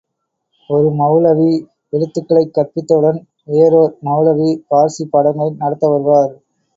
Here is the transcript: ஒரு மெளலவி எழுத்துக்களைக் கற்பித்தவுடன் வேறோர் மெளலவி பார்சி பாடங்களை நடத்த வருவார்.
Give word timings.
ஒரு 0.69 0.87
மெளலவி 0.93 1.49
எழுத்துக்களைக் 1.93 2.53
கற்பித்தவுடன் 2.53 3.19
வேறோர் 3.47 3.93
மெளலவி 4.03 4.49
பார்சி 4.69 5.05
பாடங்களை 5.09 5.53
நடத்த 5.55 5.89
வருவார். 5.89 6.33